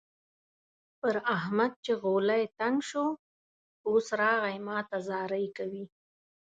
پر 0.99 1.15
احمد 1.35 1.71
چې 1.85 1.93
غولی 2.01 2.43
تنګ 2.59 2.77
شو؛ 2.89 3.05
اوس 3.87 4.05
راغی 4.19 4.57
ما 4.67 4.77
ته 4.89 4.97
زارۍ 5.07 5.45
کوي. 5.57 5.85